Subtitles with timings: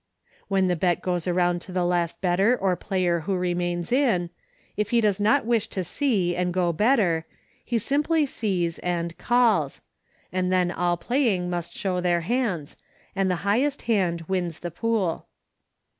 [0.47, 4.31] When the bet goes around to the last better or player who remains in,
[4.75, 7.23] if he does not wish to see and go better,
[7.63, 9.79] he simply sees and" calls,"
[10.33, 12.75] and then all playing must show their hands,
[13.15, 15.27] and the highest hand wins the pool.